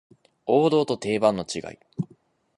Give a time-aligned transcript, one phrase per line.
[0.47, 1.77] 王道と定番の違い